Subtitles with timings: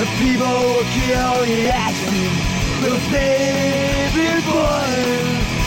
[0.00, 2.16] The people will kill the action.
[2.80, 4.88] The baby boy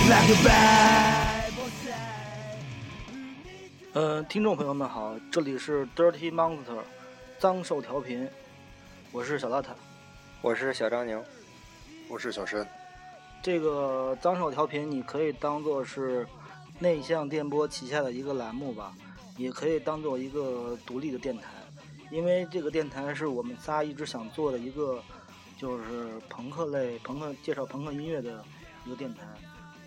[0.10, 1.94] like a Bible said.
[3.94, 6.80] 呃，听众朋友们好，这里是 Dirty Monster
[7.38, 8.28] 脏兽调频，
[9.12, 9.68] 我是小邋遢。
[10.42, 11.22] 我是小张宁，
[12.08, 12.68] 我是小申。
[13.44, 16.26] 这个脏兽调频，你可以当做是
[16.80, 18.94] 内向电波旗下的一个栏目吧，
[19.38, 21.44] 也可以当做一个独立的电台，
[22.12, 25.04] 因为这个电台是我们仨一直想做的一个，
[25.58, 28.44] 就是朋克类、朋克介绍朋克音乐的
[28.86, 29.22] 一个电台，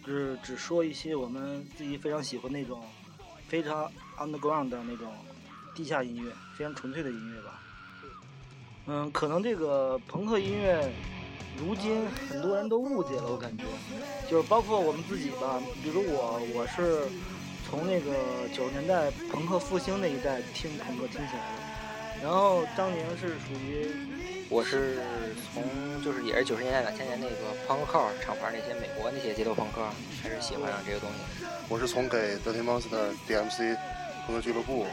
[0.04, 2.82] 就是只说一些我们自己非常喜欢那种
[3.48, 5.12] 非常 underground 的那种
[5.74, 7.60] 地下音乐，非常纯粹的音乐吧。
[8.86, 10.92] 嗯，可能这个朋克音乐。
[11.58, 13.64] 如今很多人都误解了，我感觉，
[14.28, 15.58] 就是包括我们自己吧。
[15.82, 17.08] 比如我，我是
[17.66, 18.12] 从那个
[18.54, 21.75] 九十年代朋克复兴那一代听朋克听起来的。
[22.22, 23.88] 然后张宁是属于，
[24.48, 24.98] 我是
[25.52, 25.62] 从
[26.02, 27.36] 就是也是九十年代两千年那个
[27.66, 29.80] 朋克厂牌那些美国那些街头朋克
[30.22, 31.44] 开始喜欢上这个东西。
[31.68, 33.76] 我是从给 Dirty Monster DMC
[34.26, 34.86] 朋克俱乐部，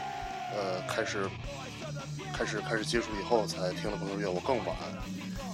[0.54, 1.28] 呃，开始
[2.32, 4.76] 开始开始接触以后才听的朋克乐，我更晚。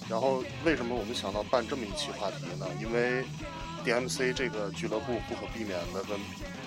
[0.09, 2.67] 然后为什么我们想到办这么一期话题呢？
[2.81, 3.25] 因为
[3.85, 6.19] DMC 这个俱乐部不可避免的跟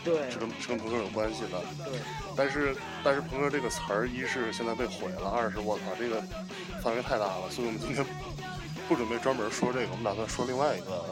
[0.04, 1.62] 对是跟是跟朋克有关系的。
[1.86, 2.00] 对，
[2.36, 6.22] 但是但是朋克这个词儿，一是现在被毁了，二是我操这个
[6.82, 8.06] 范围太大了，所以我们今天
[8.88, 11.04] 不准备专门说这个，我们打算说另外一个。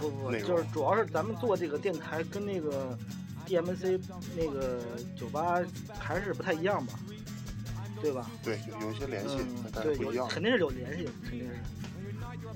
[0.00, 2.96] 不不，那个就是主要是咱们做这个电台跟那个
[3.48, 4.00] DMC
[4.36, 4.80] 那个
[5.18, 5.58] 酒吧
[5.98, 6.92] 还是不太一样吧，
[8.00, 8.30] 对吧？
[8.44, 9.38] 对，有有一些联系，
[9.74, 10.28] 但是不一样。
[10.28, 11.54] 肯定是有联系，肯定是。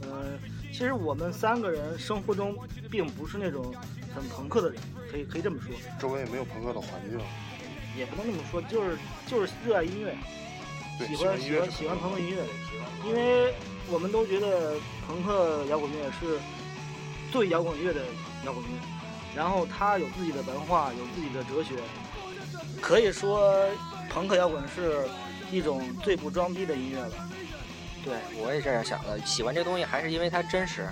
[0.04, 0.38] 嗯，
[0.72, 2.56] 其实我们三个人生活中
[2.90, 3.74] 并不是那种
[4.14, 5.70] 很朋克的人，可以可以这么说，
[6.00, 7.20] 周围也没有朋克的环境。
[7.94, 10.16] 也不能这么说，就是就是热爱音乐，
[11.06, 12.46] 喜欢喜欢喜欢朋克音乐，乐。
[13.06, 13.54] 因为
[13.90, 14.76] 我们都觉得
[15.06, 16.40] 朋克摇滚乐是
[17.30, 18.00] 最摇滚乐的
[18.46, 18.70] 摇滚乐，
[19.36, 21.74] 然后它有自己的文化，有自己的哲学，
[22.80, 23.68] 可以说
[24.08, 25.06] 朋克摇滚是
[25.50, 27.28] 一种最不装逼的音乐了。
[28.04, 30.86] 对，我也这样想的，喜欢这个东西还是因为它真实。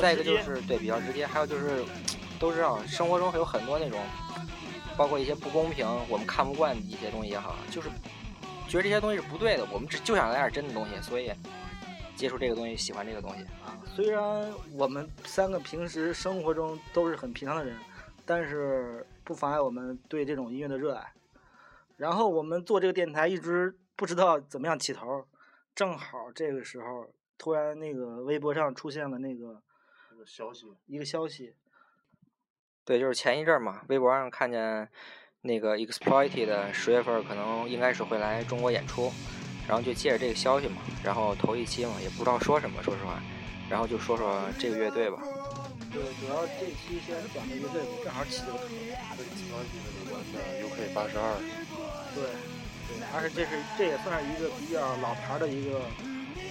[0.00, 1.84] 再一个就是对比较直接，还有就是
[2.40, 4.00] 都知道生活中有很多那种，
[4.96, 7.88] 包括一些不公平，我们看不惯的一些东西也好，就是
[8.68, 11.30] 觉得这些东西是不对的，我们只就想来点真的东西，所以
[12.16, 13.44] 接触这个东西，喜欢这个东西。
[13.64, 17.76] 啊，虽然我们三个平时生活中都是很平常的人，
[18.24, 21.12] 但是不妨碍我们对这种音乐的热爱。
[21.96, 25.24] 然后我们做这个电台一直不知道怎么样起头，
[25.76, 27.06] 正好这个时候
[27.36, 29.60] 突然那个微博上出现了那个
[30.14, 31.54] 一个消息，一个消息，
[32.82, 34.88] 对，就是前一阵儿嘛，微博上看见
[35.42, 39.12] 那个 Exploited 十月份可能应该是会来中国演出，
[39.68, 43.20] 然后就借着这个消息嘛，然后头一期嘛，也不知道说什么，说实话，
[43.68, 45.22] 然后就说说这个乐队吧。
[45.92, 51.36] 对，主要这期先讲的乐队正好起了个头，跟 e x p l o i t 有关的 UK 八十二，
[52.14, 52.24] 对，
[52.88, 55.80] 对，而且这是这也算是一个比较老牌的一个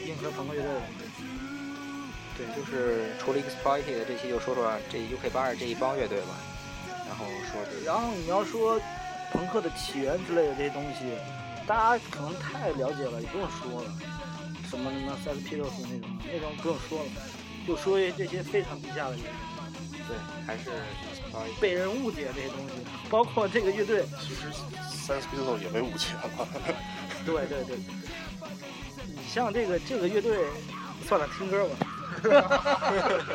[0.05, 0.81] 硬核朋克乐队了。
[2.37, 6.35] 对，就是除了 Exploited 这期就说说这 UK 八二这一帮乐队吧，
[7.07, 8.79] 然后说这个然后你要说
[9.31, 11.15] 朋克的起源之类的这些东西，
[11.65, 13.89] 大家可能太了解了，也不用说了。
[14.69, 17.11] 什么什么 Sex Pistols 那种，那种不用说了，
[17.65, 19.21] 就说这些非常低下的人
[20.07, 20.71] 对，还是。
[21.59, 22.73] 被人误解这些东西，
[23.09, 24.51] 包括这个乐队，其实
[24.89, 26.47] Sex Pistols 也被误解了。
[27.25, 27.77] 对对对。
[29.07, 30.45] 你像这个这个乐队，
[31.07, 31.75] 算了，听歌吧。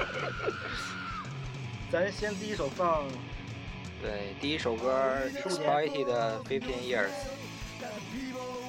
[1.92, 3.04] 咱先第一首放
[4.00, 7.10] 对，第一首歌 Exploited 的15 Years。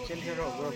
[0.08, 0.76] 先听这首歌吧。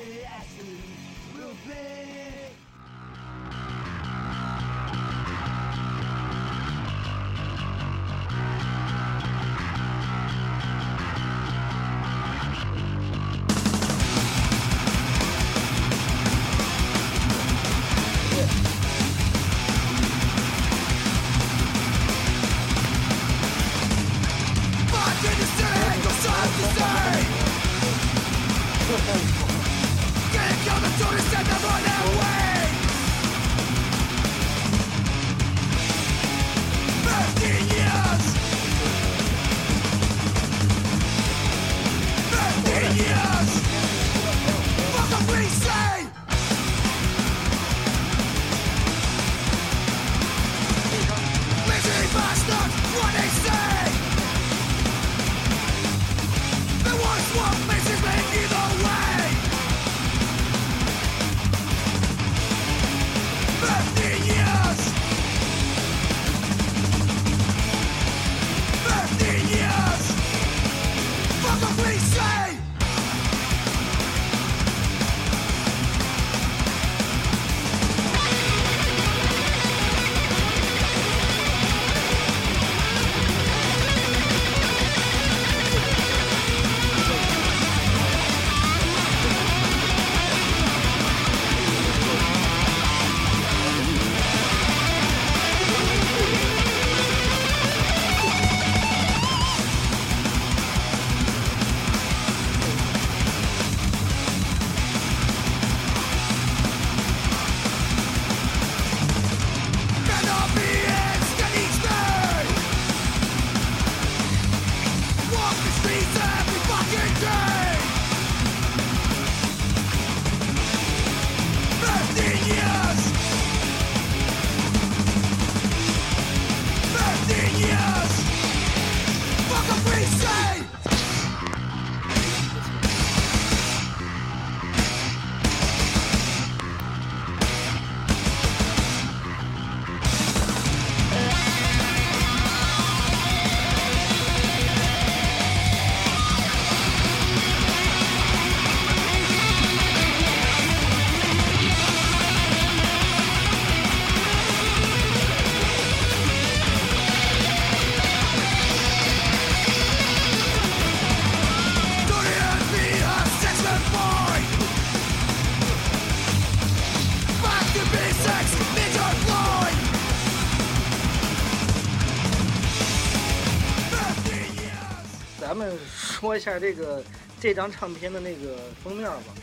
[176.45, 177.03] 下这个
[177.39, 179.33] 这张唱片的那个封面吧。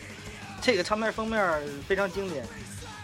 [0.61, 2.45] 这个唱片封面非常经典，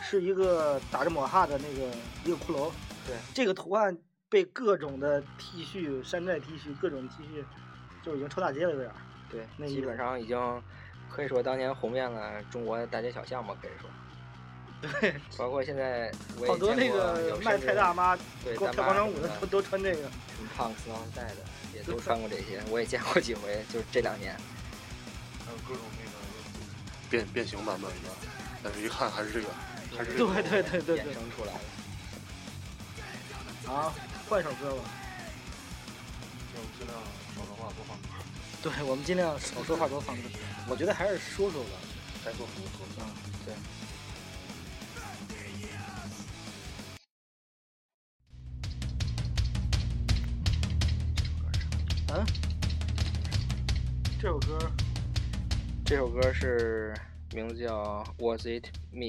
[0.02, 1.94] 是一个打着抹哈的那个
[2.24, 2.72] 一个骷髅。
[3.06, 3.98] 对，这个图案
[4.30, 7.44] 被各种的 T 恤、山寨 T 恤、各种 T 恤，
[8.02, 8.96] 就已经抽大街了，有点儿。
[9.30, 10.64] 对，那基本上已经
[11.10, 13.90] 可以说当年红遍了中国的大街小巷吧，可以说。
[15.02, 16.10] 对，包括现在
[16.48, 20.04] 好多那个卖菜大妈对跳广场舞的的都都穿这个。
[20.04, 21.36] 什么胖斯旺带的，
[21.80, 24.36] 也都穿过这些，我也见过几回，就是这两年。
[25.46, 26.18] 还有各种那个
[27.10, 28.10] 变变形版本的，
[28.62, 29.48] 但是一看还是这个，
[29.98, 31.14] 还是这个对对对对衍对。
[31.14, 31.54] 生出来
[33.64, 33.72] 的。
[33.72, 33.94] 啊，
[34.28, 34.84] 换首歌吧。
[36.52, 37.00] 我们尽量
[37.40, 38.10] 少说话，多放歌，
[38.62, 40.24] 对，我们尽量少说话，多放歌。
[40.68, 41.70] 我觉得还是说说吧。
[42.26, 42.86] 该做什么做。
[43.46, 43.56] 对。
[54.20, 54.58] 这首歌
[55.86, 56.94] 这首歌是
[57.34, 59.06] 名字叫《Was It Me》，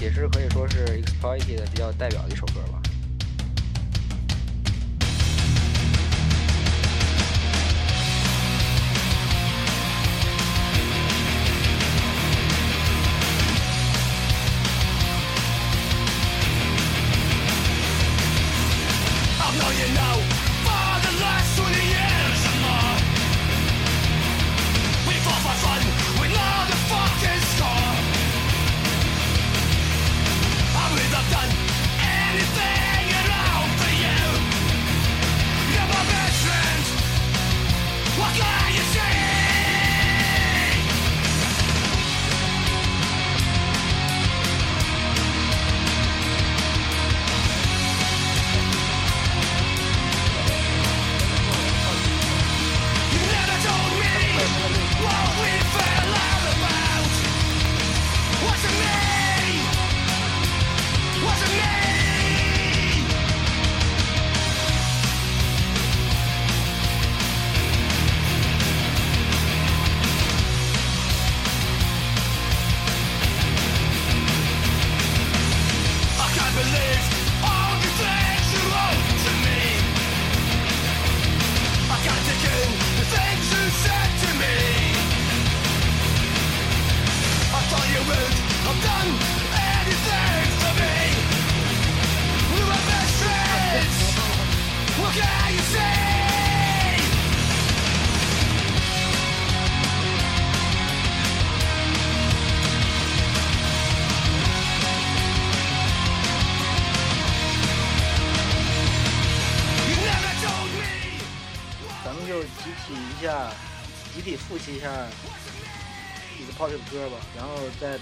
[0.00, 2.91] 也是可以说是 Exploited 的比较代表的一首歌吧。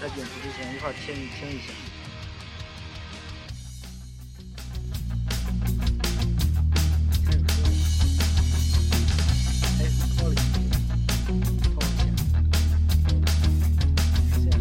[0.01, 1.71] 在他演出之前一块听一听一下。
[9.77, 10.35] 说，一些高了一
[14.31, 14.57] 些这样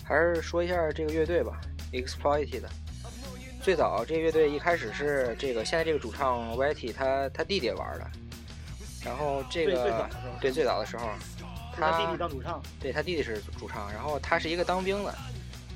[0.04, 2.64] 还是说一下这个乐队吧，Exploited。
[3.66, 8.06] 最早这个乐队一开始是这个现在这个主唱 YT 他他弟弟玩的，
[9.04, 10.08] 然后这个
[10.40, 11.10] 对最早的时候，
[11.76, 15.12] 他弟弟当主唱，对他弟弟是主唱，然后他是一个当兵的，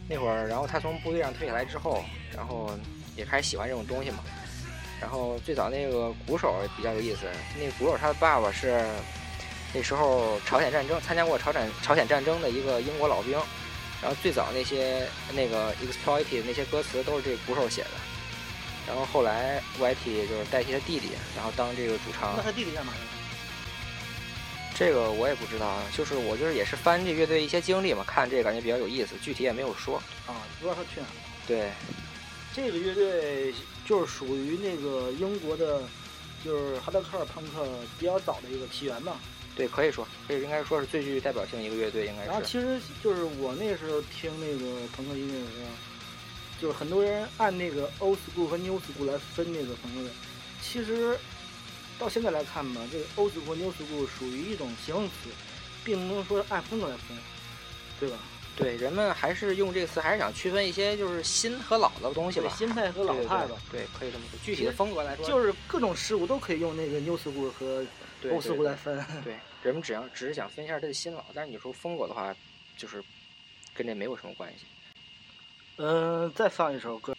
[0.08, 2.70] 那会儿，然后他从部队上退下来之后，然后
[3.16, 4.20] 也开始喜欢这种东西嘛。
[5.02, 7.22] 然后最早那个鼓手比较有意思，
[7.58, 8.86] 那个鼓手他的爸爸是
[9.74, 13.36] 那时候朝鲜战争参加过朝鲜朝鲜战争的一个英国老兵，
[14.02, 17.92] 然后最早那些那个 exploited 那些歌词都是这个鼓手写的。
[18.88, 22.42] 然后后来 YT 就是代替他弟弟，然后当这个主唱那。
[22.44, 23.06] 他弟弟干嘛去了？
[24.74, 29.98] 这个我也不知道啊，就是我就是也是翻这乐队一些经历嘛，看这个感觉比较有意思，具体也没有说。
[30.26, 31.22] 啊，不知道他去哪儿了。
[31.46, 31.70] 对，
[32.56, 33.54] 这个乐队
[33.86, 35.84] 就是属于那个英国的，
[36.44, 37.68] 就是哈德克尔朋克
[38.00, 39.18] 比较早的一个起源吧。
[39.60, 42.28] 对，可以说，这应该说是最具代表性的一个乐队，应该是。
[42.30, 50.10] 然后其实就是我那时候听那个朋克音乐的时候，就是很多人按那个 old school 和 new school 来分那个朋克乐。
[50.62, 51.20] 其实
[52.00, 55.30] 到现在来看吧，这个 old school 和 new school 属于一种形容词，
[55.84, 57.18] 并不能说按风格来分，
[58.00, 58.18] 对吧？
[58.56, 62.56] 对，人们还是用这个词，还是想区分一些就是新和老的东西对吧。
[62.58, 63.58] 新派和老派吧。
[63.70, 64.40] 对，对对可以这么说。
[64.42, 67.86] 具体的风格来说，就是各种事物都可以用那个 new school 和
[68.24, 69.06] old school 来分。
[69.24, 72.34] 对，人们只要只是想分一下他的辛劳，但是你说风格的话，
[72.78, 73.04] 就是
[73.74, 74.66] 跟这没有什么关系。
[75.76, 77.16] 嗯、再放一首歌，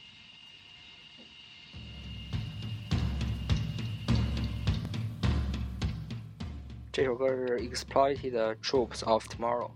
[6.90, 9.70] 这首歌是 Exploited Troops of Tomorrow。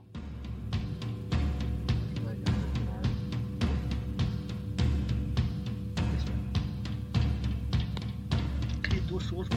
[8.83, 9.57] 可以多说说，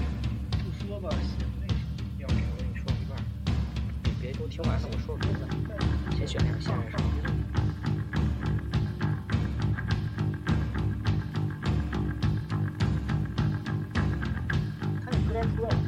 [0.51, 1.09] 不说吧，
[4.49, 5.45] 听完了，我说名字，
[6.17, 6.97] 先选一下先生。
[15.03, 15.86] 看你歌单出来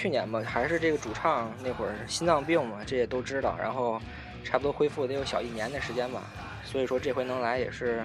[0.00, 3.54] 去年吧，还是这个主唱那会儿心脏病嘛，这也都知道。
[3.60, 4.00] 然后
[4.42, 6.22] 差不多恢复得有小一年的时间吧，
[6.64, 8.02] 所以说这回能来也是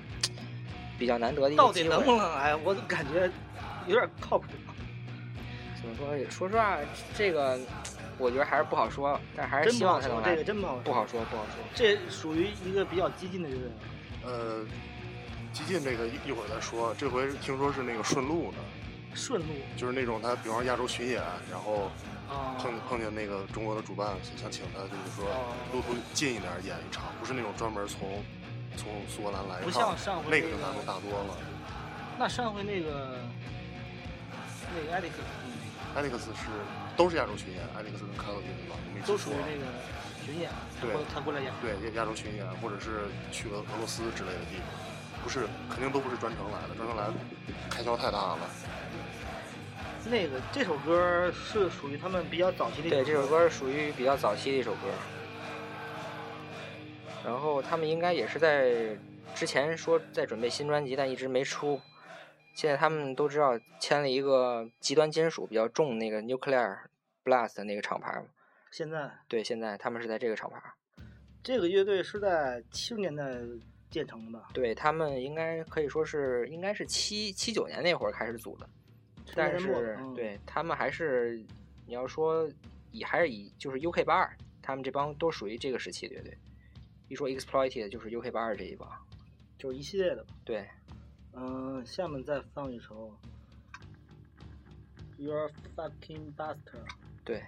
[1.00, 1.90] 比较难得的一个机会。
[1.90, 2.54] 到底能不能来？
[2.54, 3.32] 我感觉
[3.88, 4.46] 有点靠谱。
[5.82, 6.30] 怎么说？
[6.30, 6.78] 说实话，
[7.16, 7.58] 这个
[8.18, 10.32] 我觉得还是不好说，但还是希望他能来。
[10.32, 10.84] 这个真不好说。
[10.84, 11.64] 不好说，不好说。
[11.74, 13.64] 这属于一个比较激进的乐队。
[14.26, 14.66] 呃，
[15.54, 16.94] 激进这个一一会儿再说。
[16.98, 18.58] 这回听说是那个顺路呢，
[19.16, 21.90] 顺路就是那种他比方说亚洲巡演，然后
[22.30, 28.22] 啊，碰碰见那个中国的主办想请他，就是说哦路途近一点演一场，不是那种专门从
[28.76, 31.38] 从苏格兰来一不趟像上回那个难度大多了。
[32.20, 33.18] 那上回那个
[34.76, 36.52] 那个艾利克斯艾利克斯是
[36.98, 39.36] 都是亚洲巡演，艾利克斯跟卡洛宾嘛，我没记错都属于。
[39.48, 39.64] 那个
[40.26, 41.54] 巡演，对他过来演。
[41.62, 44.68] 对亚亚洲巡演，或者是去俄俄罗斯之类的地方，
[45.24, 47.08] 不是肯定都不是专程来的，专程来
[47.70, 48.44] 开销太大了。
[50.10, 54.80] 那个这首歌是属于他们比较早期的对，这首歌是属于比较早期的一首歌。
[57.26, 58.96] 然后他们应该也是在
[59.34, 61.82] 之前说在准备新专辑，但一直没出。
[62.54, 66.78] 现在他们都知道签了一个极端金属比较重那个 Nuclear
[67.24, 68.28] Blast 的那个厂牌嘛。
[68.72, 70.62] 现在对，现在他们是在这个厂牌。
[71.44, 73.24] 这个乐队是在七十年代
[73.90, 74.50] 建成的吧？
[74.54, 78.70] 对他们应该可以说是应该是七七九年那会儿开始组的，70
[79.34, 81.44] 但是、嗯对他们还是
[81.86, 82.50] 你要说
[82.92, 86.38] 以还是以就是 UK 八二，他们这帮都属于这个时期的乐队。
[87.08, 88.90] 一说 Exploited 就是 UK 八二这一帮，
[89.58, 90.34] 就是一系列的吧。
[90.44, 90.68] 对，
[91.34, 93.16] 嗯、下面再放一首
[95.22, 96.58] 《Your Fucking Bastard》。
[97.24, 97.44] 对，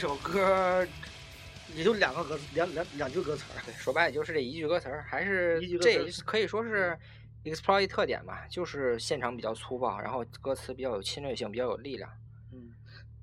[0.00, 0.86] 这首歌
[1.74, 3.58] 也就两个歌，两两两句歌词儿。
[3.66, 6.96] 对，说白了就是这一句歌词儿，还是这可以说是
[7.42, 12.08] Exploit 特点吧，就是现场比较粗暴，然后歌词比较有侵略性，比较有力量。
[12.52, 12.70] 嗯，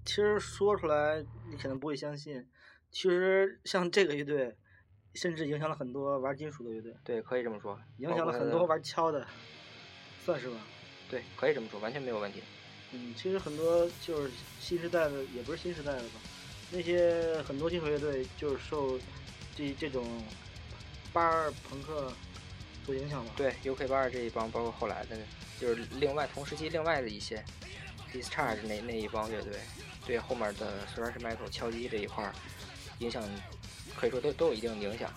[0.04, 2.46] 其实说出来你可能不会相信，
[2.92, 4.54] 其实像这个乐队，
[5.14, 9.26] 甚至影响了很多玩金属的乐队，对，可以这么说，影响了很多玩敲的，
[10.26, 10.58] 算是吧。
[11.10, 12.44] 对，可以这么说，完全没有问题。
[12.92, 16.20] 嗯，其实很多就是新时代的，也不是新时代的吧，
[16.72, 19.00] 那些很多金属乐队就是受
[19.56, 20.06] 这这种
[21.14, 22.12] 巴尔朋克
[22.86, 23.32] 所影响吧。
[23.36, 25.18] 对，UK 八二这一帮，包括后来的，
[25.60, 27.44] 就是另外同时期另外的一些
[28.12, 29.54] Discharge 那那一帮乐队，
[30.06, 32.34] 对后面的 thrash metal 敲击这一块儿
[33.00, 33.24] 影响，
[33.96, 35.14] 可以说都都有一定的影响。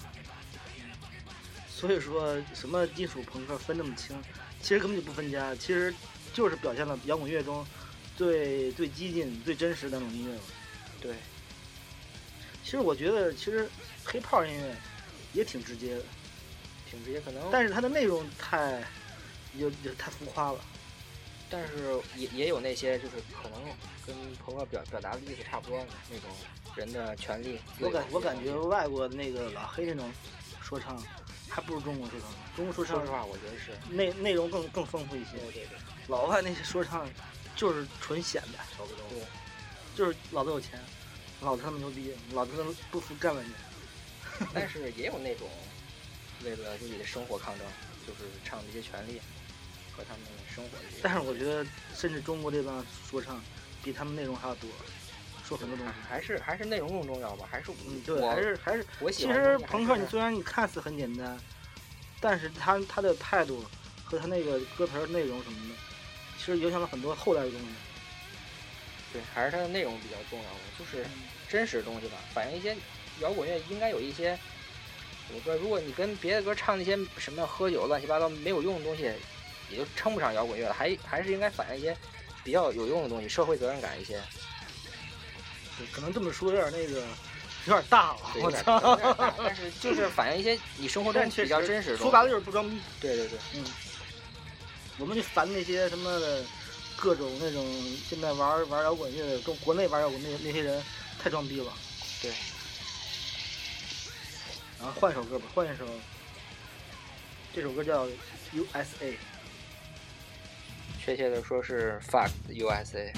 [1.69, 4.21] 所以说什么金属朋克分那么清，
[4.61, 5.95] 其实根本就不分家，其实
[6.33, 7.65] 就是表现了摇滚乐中
[8.17, 10.45] 最最激进、最真实的那种音乐吧。
[11.01, 11.15] 对，
[12.69, 13.67] 其实我觉得，其实
[14.05, 14.77] 黑炮音乐
[15.33, 16.03] 也挺直接的，
[16.91, 18.85] 挺直接，可能，但是它的内容太
[19.57, 20.59] 有有太浮夸了。
[21.49, 23.59] 但是也也有那些就是可能
[24.07, 26.29] 跟朋克表表达的意思差不多的那种
[26.77, 27.59] 人的权利。
[27.81, 30.13] 我感我感觉外国那个老黑那种
[30.61, 31.03] 说唱，
[31.49, 32.29] 还不如中国说唱。
[32.55, 33.73] 中国说唱说实话，我觉得是。
[33.91, 35.39] 内内容更更丰富一些。
[35.39, 35.79] 对对对，
[36.09, 37.09] 老外那些说唱
[37.57, 38.63] 就是纯显摆，
[39.09, 39.23] 对
[39.97, 40.79] 就是老子有钱，
[41.41, 43.51] 老子他妈牛逼，老子他妈不服干了你。
[44.55, 45.49] 但是也有那种
[46.45, 47.67] 为了自己的生活抗争，
[48.07, 49.21] 就是唱这些权利
[49.97, 50.23] 和他们
[50.55, 51.01] 生活这些。
[51.03, 53.43] 但是我觉得，甚至中国这帮说唱
[53.83, 54.71] 比他们内容还要多，
[55.45, 55.93] 说很多东西。
[56.09, 57.49] 还是还是内容更重要吧？
[57.51, 58.87] 还是嗯，对，还是还是。
[59.01, 61.37] 我喜其实朋克，你虽然你看似很简单，
[62.21, 63.65] 但是他他的态度
[64.05, 65.75] 和他那个歌词内容什么的，
[66.39, 67.67] 其实影响了很多后代的东西。
[69.13, 71.07] 对，还是它的内容比较重要的，就是
[71.49, 72.77] 真实的东西吧，反映一些
[73.21, 74.39] 摇滚乐应该有一些
[75.27, 75.55] 怎么说？
[75.57, 79.05] 如果你跟别的歌唱那些什么喝酒乱七八糟没有用的东西，
[79.71, 81.97] 也就称不上摇滚乐了，还还是应该反映一些
[82.43, 84.21] 比较有用的东西，社会责任感一些。
[85.79, 87.01] 对可能这么说有点那个，
[87.67, 88.19] 有点大了。
[88.41, 89.35] 有点我操！
[89.39, 91.97] 但是就是反映一些你生活中比较真实的。
[91.97, 92.81] 说白了就是不装逼。
[93.01, 93.65] 对对对，嗯，
[94.99, 96.43] 我们就烦那些什么的
[97.01, 97.65] 各种那种
[98.09, 100.83] 现在玩玩摇滚乐的，跟国内玩摇滚那那些人
[101.23, 101.73] 太装逼了。
[102.21, 102.33] 对。
[104.79, 105.87] 然后换首歌吧，换一首，
[107.55, 108.07] 这首歌叫
[108.53, 109.15] USA。
[111.01, 113.13] 确切的说是 fuck USA。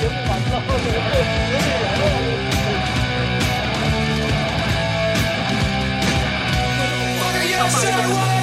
[0.00, 1.74] 这
[7.70, 8.37] Come on.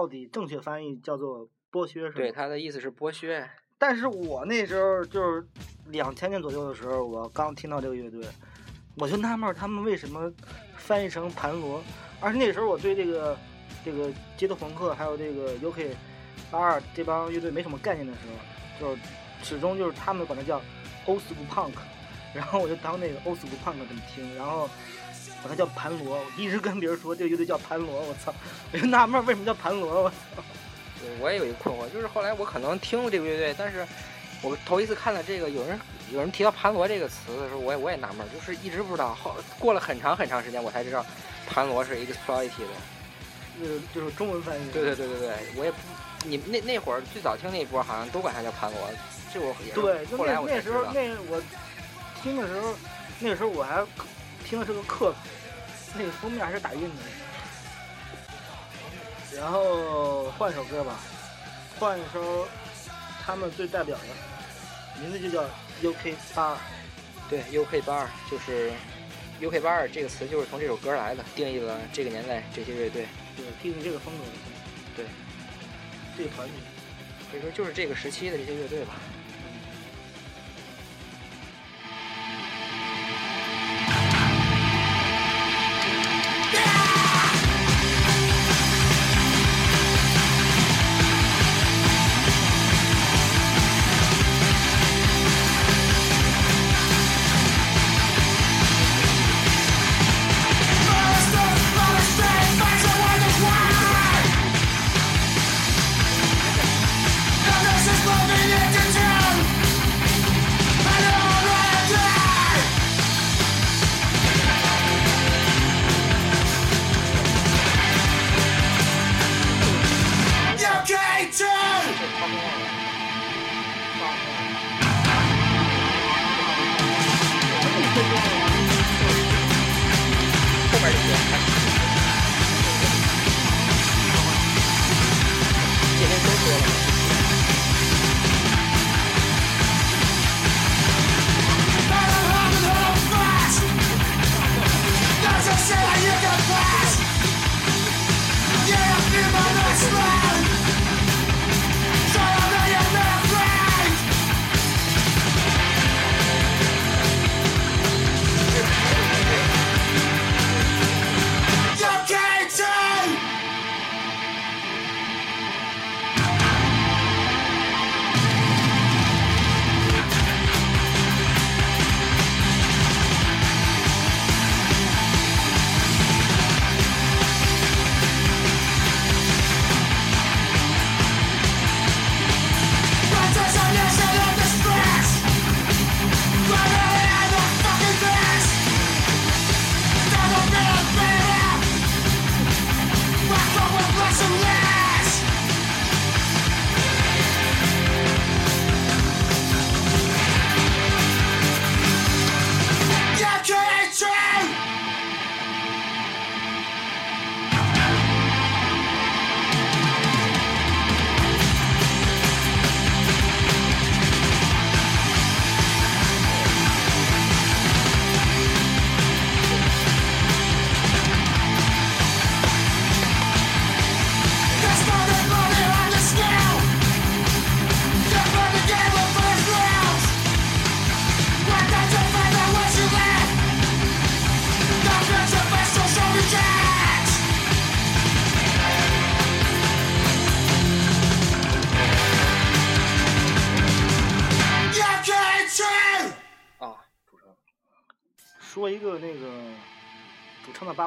[0.00, 2.14] 到底正确翻译叫做剥削是吗？
[2.16, 3.46] 对，他的意思是剥削。
[3.76, 5.46] 但是我那时候就是
[5.88, 8.22] 两千年左右的时候，我刚听到这个乐队，
[8.96, 10.32] 我就纳闷他们为什么
[10.78, 11.82] 翻译成盘罗，
[12.18, 13.36] 而且那时候我对这个
[13.84, 15.88] 这个街头朋克还有这个 UK
[16.50, 18.20] 八二这帮乐队没什么概念的时
[18.80, 19.02] 候，就是
[19.42, 20.62] 始终就是他们管它叫
[21.04, 21.74] old school punk，
[22.32, 24.66] 然后我就当那个 old school punk 这么听，然后
[25.42, 28.34] 管它叫盘罗，我一直跟别人说这个乐队叫盘罗，我操，
[28.72, 30.16] 我就纳闷为什么叫盘罗，我操。
[31.00, 33.86] 对，我也有一个困惑，就是后来我可能听过这个乐队，但是
[34.42, 35.80] 我头一次看到这个有人
[36.12, 41.04] 有人提到盘罗这个词的时候，我也我也纳闷，就是一直不知道，后过了很长很长时间我才知道
[41.48, 42.74] 盘罗是 exploited 的。
[43.60, 44.70] 就是就是中文翻译。
[44.72, 45.78] 对对对对对，我也不，
[46.24, 48.80] 你那那会儿最早听那波好像都管它叫盘罗，
[49.34, 50.84] 这我也对，就后来我那那时候。
[50.92, 51.42] 那我
[52.22, 52.74] 听的时候，
[53.18, 53.82] 那个时候我还
[54.50, 55.14] 听的是个课，
[55.94, 56.96] 那个封面还是打印的。
[59.36, 60.98] 然后换首歌吧，
[61.78, 62.48] 换一首
[63.24, 65.44] 他们最代表的，名字就叫
[65.80, 66.56] UK 八二。
[67.28, 68.72] 对，UK 八二就是
[69.40, 73.06] UK 八二这个词就是从这首歌来的，定义了这个年代这些乐队。
[73.36, 74.24] 对，定义这个风格，
[74.96, 75.06] 对，
[76.18, 76.54] 这个团体。
[77.30, 78.94] 可以说就是这个时期的这些乐队吧。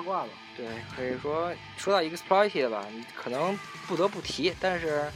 [0.03, 0.29] 卦吧。
[0.55, 5.11] 对，可以说说到 exploited 吧，你可能不得不提，但是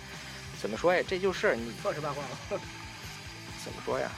[0.59, 1.03] 怎么说呀？
[1.07, 2.29] 这就是你算是八卦了。
[3.63, 4.09] 怎么说呀？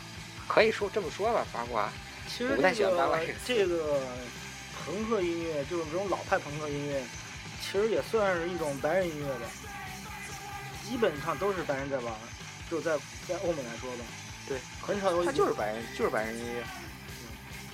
[0.47, 1.89] 可以说这么说吧，八卦。
[2.27, 4.01] 其实我不太这喜欢八卦个这个词这个
[4.85, 7.03] 朋克音乐，就是这种老派朋克音乐，
[7.61, 9.45] 其实也算是一种白人音乐吧。
[10.87, 12.13] 基本上都是白人在玩，
[12.71, 14.05] 就在在欧美来说吧。
[14.47, 16.63] 对，很少有他就是白人，就是白人音乐。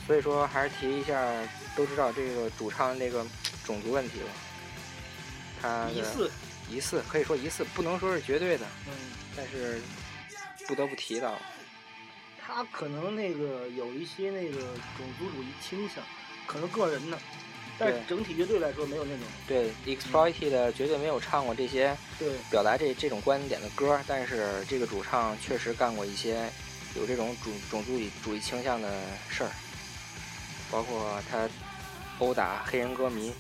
[0.06, 1.32] 所以说还是提一下，
[1.76, 3.26] 都知道这个主唱这个
[3.66, 4.28] 种族问题了。
[5.62, 6.32] 他疑似，
[6.70, 8.94] 疑似可以说疑似，不能说是绝对的，嗯，
[9.36, 9.82] 但是
[10.68, 11.38] 不得不提到。
[12.40, 16.04] 他可能那个有一些那个种族主义倾向，
[16.46, 17.18] 可能个人的，
[17.80, 19.26] 但是整体乐队来说没有那种。
[19.48, 26.48] 对 exploited 绝对没有唱过这些对，表达这这种观点的歌，但是这个主唱确实干过一些
[26.96, 28.88] 有这种种种族主义倾向的
[29.28, 29.50] 事儿，
[30.72, 31.48] 包括他
[32.20, 33.34] 殴打黑人歌迷，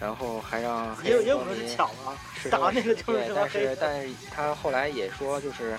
[0.00, 1.76] 然后还让黑人歌迷
[2.50, 5.76] 打那个就是对，但是但是他后来也说，就是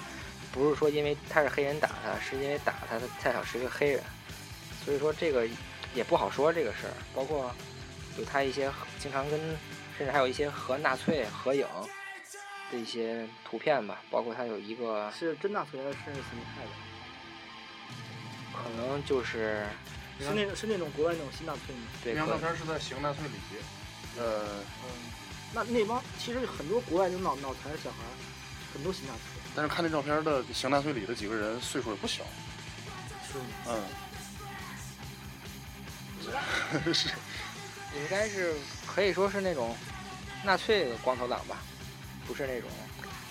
[0.52, 4.04] 不是说因为他是黑人打他，是因为打他他恰巧是一个黑人，
[4.84, 5.48] 所以说这个
[5.94, 6.94] 也不好说这个事儿。
[7.14, 7.54] 包括
[8.18, 9.40] 有他一些经常跟，
[9.98, 11.66] 甚至还有一些和纳粹合影
[12.72, 16.70] 的一些图片吧，包括他有一个是真纳粹还是是死你害的？
[18.52, 19.66] 可能就是
[20.20, 21.82] 是那种是那种国外那种新纳粹吗？
[22.04, 23.34] 对那张照片是在行纳粹里，
[24.18, 24.44] 呃，
[24.84, 24.90] 嗯，
[25.54, 28.12] 那那帮其实很多国外那种脑脑残的小孩儿，
[28.74, 29.20] 很多新纳粹，
[29.56, 32.24] 但是看那照片的行纳粹里的几个人岁数也不小，
[33.32, 33.46] 是吗？
[36.86, 37.08] 嗯， 是，
[37.96, 38.54] 应该是
[38.86, 39.76] 可以说是那种
[40.44, 41.58] 纳粹的光头党吧，
[42.28, 42.70] 不是那种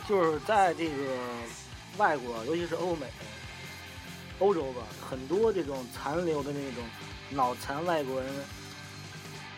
[0.09, 0.94] 就是在这个
[1.98, 3.07] 外国，尤其是欧美，
[4.38, 6.85] 欧洲吧，很多这种残留的那种
[7.31, 8.33] 脑残外国人，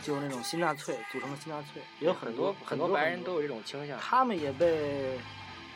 [0.03, 3.99] 就是那种新纳粹组成的新纳粹，也有很多很多白人都有这种倾向。
[4.01, 5.19] 他们也被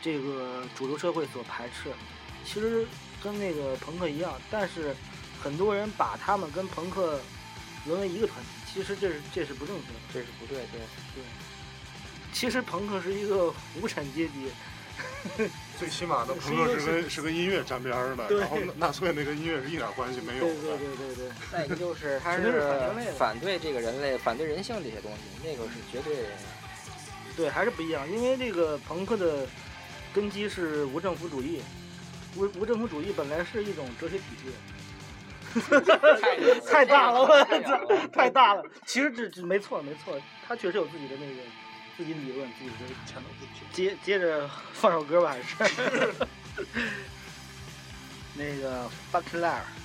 [0.01, 1.91] 这个主流社会所排斥。
[2.43, 2.85] 其实
[3.23, 4.95] 跟那个朋克一样，但是
[5.41, 7.19] 很多人把他们跟朋克
[7.85, 9.99] 沦为一个团体，其实这是这是不正确的。
[10.13, 10.79] 这是不对，对
[11.15, 11.23] 对。
[12.33, 14.51] 其实朋克是一个无产阶级，
[15.77, 20.53] 最起码的朋克是跟是跟音乐沾边儿的，然后纳粹那跟音乐是一点关系没有的。
[20.53, 21.29] 对对对对对。
[21.51, 22.61] 再一个就是 他是
[23.17, 26.25] 反对这个人类、反对人性这些东西，那个是绝对。
[27.35, 29.45] 对，还是不一样，因为这个朋克的
[30.13, 31.61] 根基是无政府主义。
[32.37, 35.59] 无无政府主义本来是一种哲学体系，
[36.69, 37.27] 太大了，我
[37.63, 38.63] 操，太大了。
[38.85, 41.41] 其实这这没错没错，他确实有自己的那个
[41.97, 46.13] 自己理论自己就全都对，接接着放首歌吧，还是
[48.35, 49.84] 那个 fuck love。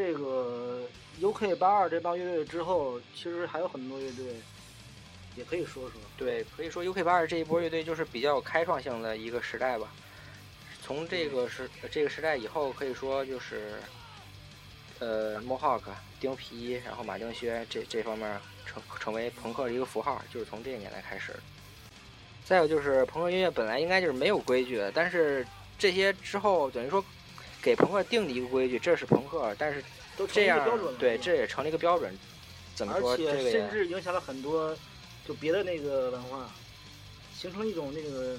[0.00, 0.80] 这个
[1.20, 4.24] UK 八二这帮乐队之后，其实还有很多乐队，
[5.36, 6.00] 也可以说说。
[6.16, 9.92] 对，可以说 UK 八二这一波乐队就是比较有开创性的一个时代吧。
[10.82, 13.74] 从这个时这个时代以后，可以说就是
[15.00, 15.82] 呃，Mohawk、
[16.18, 21.34] 钉皮，然后马丁靴这这方面成成为朋克的一个符号，就是从这个年代开始。
[22.42, 25.46] 再有就是朋克音乐本来应该就是没有规矩的，但是
[25.78, 27.04] 这些之后等于说。
[27.62, 29.84] 给朋克定的一个规矩，这是朋克，但是
[30.16, 32.16] 都这样标准对，这也成了一个标准。
[32.74, 33.12] 怎么说？
[33.12, 34.74] 而且甚至影响了很多，
[35.26, 36.50] 就别的那个文化，
[37.36, 38.38] 形成一种那个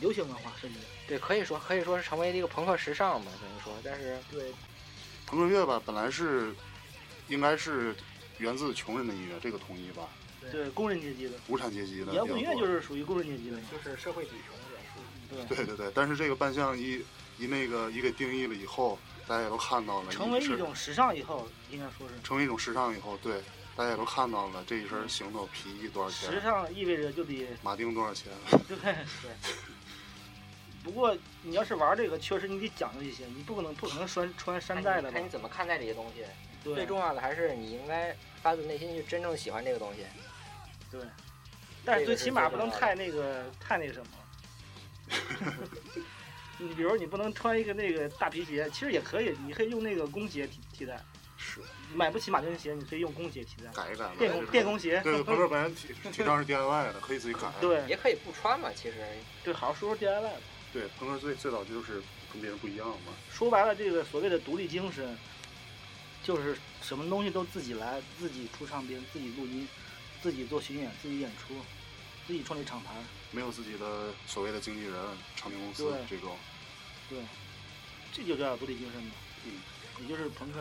[0.00, 3.72] 流行文化，甚至对，可以说可以说是成为一个朋克时尚嘛，等于说。
[3.84, 4.50] 但是对，
[5.26, 6.54] 朋克乐吧，本来是
[7.28, 7.94] 应该是
[8.38, 10.08] 源自穷人的音乐，这个统一吧？
[10.50, 12.14] 对，工人阶级的，无产阶级的。
[12.14, 15.54] 摇滚乐就是属于工人阶级的，就是社会底层的元素。
[15.54, 17.04] 对对对，但是这个扮相一。
[17.38, 23.42] 一那个一给定义了以后，大家也都看到了，成为一种时尚以后，应该说是成为一种时尚以后，对，
[23.74, 26.30] 大家也都看到了这一身行头皮衣多少钱？
[26.30, 28.32] 时尚意味着就得马丁多少钱？
[28.68, 28.96] 对对。
[30.82, 35.10] 不过你要是玩这个，确实你得讲究一些，你不可能不可能穿穿山寨的。
[35.10, 36.24] 看你怎么看待这些东西。
[36.62, 40.06] 最重要的还是你应该发自内心去真正喜欢这个东西。
[40.90, 41.00] 对。
[41.84, 44.06] 但是最起码不能太那个太那什么。
[46.58, 50.98] 你比如你不能穿一个那个大皮鞋，其实也可以，你可以用那个工鞋替替代。
[51.38, 51.60] 是
[51.94, 53.70] 买不起马丁鞋，你可以用工鞋替代。
[53.74, 54.12] 改一改嘛。
[54.18, 57.42] 电工电工鞋，对，鹏哥本身提提倡是 DIY 的，可以自己改。
[57.60, 58.96] 对也可以不穿嘛，其实
[59.44, 60.30] 对，好好说说 DIY 吧。
[60.72, 62.02] 对，朋克最最早就是
[62.32, 63.12] 跟别人不一样嘛。
[63.30, 65.16] 说白了，这个所谓的独立精神，
[66.22, 69.68] 就是什么东西都自己来，自己出唱片，自己录音，
[70.22, 71.54] 自己做巡演，自己演出，
[72.26, 72.94] 自己创立厂牌。
[73.30, 74.94] 没有自己的所谓的经纪人、
[75.34, 76.36] 唱片公司对这种。
[77.08, 77.18] 对，
[78.12, 79.12] 这就叫独立精神嘛。
[79.44, 79.52] 嗯，
[80.00, 80.60] 也就是朋克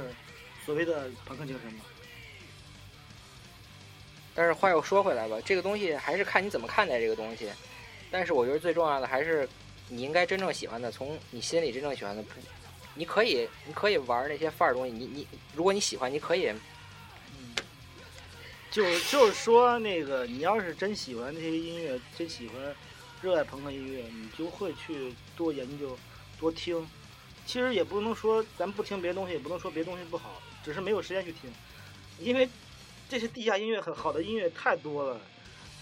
[0.65, 1.85] 所谓的朋克精神嘛。
[4.33, 7.49] 但是话又说回来吧，这个东西还是看你怎么看待这个东西。
[8.11, 9.47] 但是我觉得最重要的还是
[9.87, 12.23] 你应该真正喜欢的，从你心里真正喜欢的。
[12.95, 14.91] 你可以，你可以玩那些范儿东西。
[14.91, 16.53] 你你，如果你喜欢，你可以。
[18.75, 22.75] 嗯，就就是说，那个你要是真喜欢这些音乐，真喜欢
[23.21, 25.97] 热爱朋克音乐，你就会去多研究、
[26.39, 26.85] 多听。
[27.45, 31.49] 其实也不能说咱不听别的东西，也不能说别的东西不好，只是没有时间去听。
[32.19, 32.49] 因为
[33.07, 35.21] 这些地下音乐很好的音乐太多了，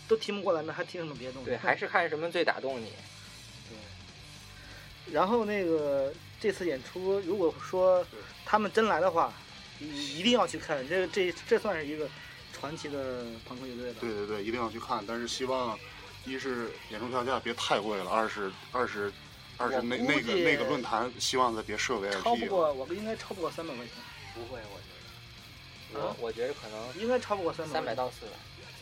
[0.07, 1.49] 都听不过来，那还听什么别的东西？
[1.49, 2.91] 对，还是看什么最打动你。
[3.69, 8.05] 对然后那个这次演出，如果说
[8.45, 9.33] 他们真来的话，
[9.79, 10.87] 一一定要去看。
[10.87, 12.09] 这这这算是一个
[12.53, 13.93] 传奇的朋克乐队了。
[13.99, 15.03] 对对对，一定要去看。
[15.05, 15.77] 但是希望，
[16.23, 19.11] 一是演出票价别太贵了，二是二是
[19.57, 22.73] 二是那那个那个论坛，希望再别设超不 VIP 过，了。
[22.73, 23.93] 我应该超不过三百块钱，
[24.35, 27.73] 不会，我觉得，啊我我觉得可能应该超不过三百。
[27.73, 28.31] 三百到四百，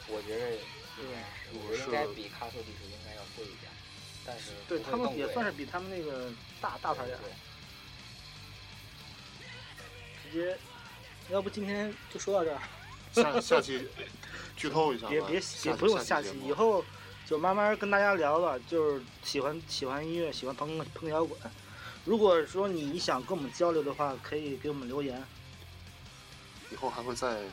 [0.09, 0.51] 我觉得
[0.97, 1.05] 对
[1.53, 3.71] 我觉得应该比卡索地图应该要贵一点，
[4.25, 7.31] 但是对他们也算是比他们那个大大牌点，对
[10.31, 10.57] 直接。
[11.29, 12.59] 要不今天就说到这儿，
[13.11, 13.87] 下下期
[14.55, 15.21] 剧透一下吧，别
[15.63, 16.83] 别不用下期，以后
[17.25, 18.57] 就慢慢跟大家聊吧。
[18.67, 21.37] 就是喜欢喜欢音乐，喜欢朋克朋摇滚。
[22.05, 25.23] 如果说你想跟我们交流的话，可以给我们留言。
[26.71, 27.43] 以后还会再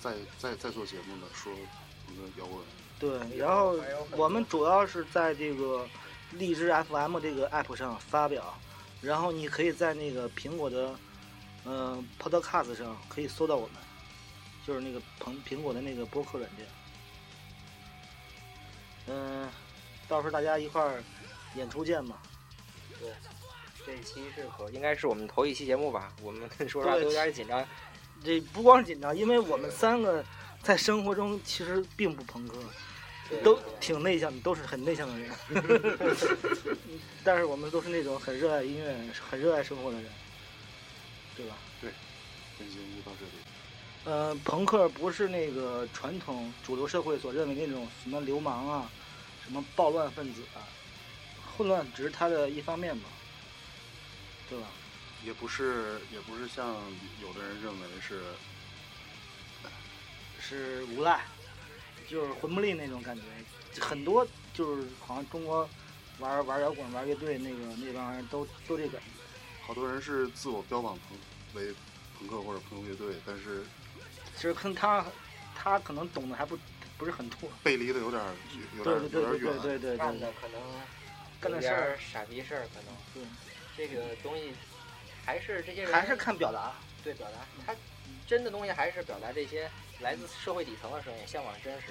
[0.00, 2.60] 再再再做节目的，说我们的摇滚。
[2.98, 3.76] 对，然后
[4.12, 5.86] 我们主要是在这个
[6.32, 8.58] 荔枝 FM 这个 app 上发表，
[9.00, 10.94] 然后你可以在那个苹果的
[11.64, 13.76] 嗯、呃 Podcast 上可以搜到我们，
[14.66, 16.66] 就是那个苹苹果的那个播客软件。
[19.06, 19.48] 嗯、
[20.08, 21.02] 到时候大家一块儿
[21.56, 22.22] 演出见吧。
[22.98, 23.10] 对，
[23.84, 26.12] 这一期是可应该是我们头一期节目吧？
[26.22, 27.66] 我们 说实话都有点紧张。
[28.22, 30.24] 这不光是紧张，因为我们三个
[30.62, 32.56] 在生活中其实并不朋克，
[33.42, 35.30] 都挺内向的，都是很内向的人。
[37.22, 38.96] 但是我们都是那种很热爱音乐、
[39.28, 40.10] 很热爱生活的人，
[41.36, 41.56] 对吧？
[41.82, 41.90] 对
[42.58, 43.32] 本节目就到这里。
[44.04, 48.90] 呃，朋克不是那个传统主流社会所认为那种什么流氓啊、
[49.42, 50.60] 什么暴乱分子啊，
[51.56, 53.08] 混乱只是他的一方面吧，
[54.50, 54.66] 对吧？
[55.24, 56.76] 也不是也不是像
[57.22, 58.22] 有的人认为是
[60.38, 61.24] 是无赖，
[62.06, 63.22] 就是魂不吝那种感觉。
[63.80, 65.66] 很多就是好像中国
[66.18, 69.06] 玩玩摇滚、玩乐队那个那帮人都都这感觉。
[69.66, 71.16] 好多人是自我标榜朋
[71.54, 71.74] 为
[72.18, 73.64] 朋克或者朋克乐队，但是
[74.36, 75.04] 其实跟他
[75.54, 76.58] 他可能懂得还不
[76.98, 77.50] 不是很多。
[77.62, 78.34] 背离的有点儿
[78.76, 79.62] 有点儿对对对对有点儿远。
[79.62, 80.60] 对对对对干的可能
[81.40, 83.22] 干的事儿有点儿傻逼事儿，可能对，
[83.76, 84.52] 这个东西
[85.24, 86.72] 还是这些人还是看表达。
[87.02, 87.76] 对表达，他
[88.26, 89.70] 真的东西还是表达这些
[90.00, 91.88] 来自社会底层的声音，向往真实。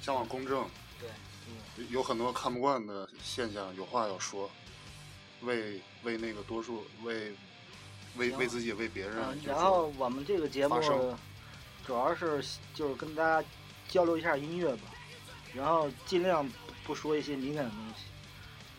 [0.00, 0.64] 向往公正，
[1.00, 1.08] 对，
[1.48, 4.48] 嗯，有很多看不惯的现象，有话要说，
[5.40, 7.32] 为为那个多数为
[8.16, 10.80] 为为自己为别人然后我们这个节目
[11.86, 12.42] 主要是
[12.74, 13.46] 就是跟大家
[13.88, 14.82] 交流一下音乐吧，
[15.54, 16.48] 然后尽量
[16.84, 18.04] 不说一些敏感的东西，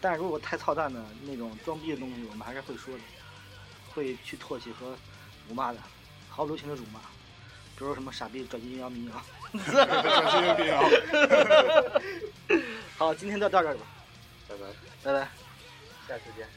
[0.01, 3.01] 但是如果太操蛋的那种装逼的东西，我们还是会说的，
[3.93, 4.97] 会去唾弃和
[5.47, 5.79] 辱骂的，
[6.29, 6.99] 毫不留情的辱骂，
[7.77, 9.21] 比如什么傻逼、转基因谣、民谣。
[9.53, 10.83] 转基因民谣。
[12.97, 13.85] 好，今天就到这儿吧，
[14.47, 14.65] 拜拜。
[15.03, 15.29] 拜拜。
[16.07, 16.47] 下次见。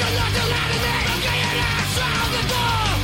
[0.00, 2.99] You not lie to me I'm getting ass out the door